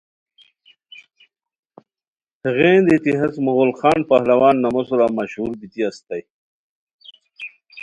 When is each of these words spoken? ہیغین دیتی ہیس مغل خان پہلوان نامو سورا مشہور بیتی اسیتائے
ہیغین 2.43 2.79
دیتی 2.87 3.11
ہیس 3.19 3.35
مغل 3.45 3.71
خان 3.79 3.99
پہلوان 4.09 4.55
نامو 4.61 4.81
سورا 4.87 5.07
مشہور 5.17 5.51
بیتی 5.59 5.81
اسیتائے 5.87 6.23